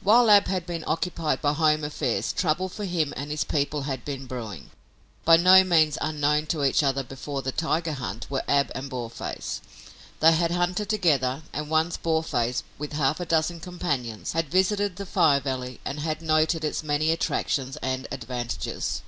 While 0.00 0.30
Ab 0.30 0.46
had 0.46 0.64
been 0.64 0.84
occupied 0.86 1.40
by 1.42 1.52
home 1.52 1.82
affairs 1.82 2.32
trouble 2.32 2.68
for 2.68 2.84
him 2.84 3.12
and 3.16 3.32
his 3.32 3.42
people 3.42 3.82
had 3.82 4.04
been 4.04 4.26
brewing. 4.26 4.70
By 5.24 5.38
no 5.38 5.64
means 5.64 5.98
unknown 6.00 6.46
to 6.54 6.62
each 6.62 6.84
other 6.84 7.02
before 7.02 7.42
the 7.42 7.50
tiger 7.50 7.94
hunt 7.94 8.30
were 8.30 8.44
Ab 8.46 8.70
and 8.76 8.88
Boarface. 8.88 9.60
They 10.20 10.34
had 10.34 10.52
hunted 10.52 10.88
together 10.88 11.42
and 11.52 11.68
once 11.68 11.96
Boarface, 11.96 12.62
with 12.78 12.92
half 12.92 13.18
a 13.18 13.26
dozen 13.26 13.58
companions, 13.58 14.34
had 14.34 14.48
visited 14.48 14.94
the 14.94 15.04
Fire 15.04 15.40
Valley 15.40 15.80
and 15.84 15.98
had 15.98 16.22
noted 16.22 16.64
its 16.64 16.84
many 16.84 17.10
attractions 17.10 17.76
and 17.78 18.06
advantages. 18.12 19.02